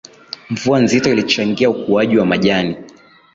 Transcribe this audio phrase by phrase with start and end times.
[0.49, 2.75] mvua nzito ilichangia ukuaji wa majani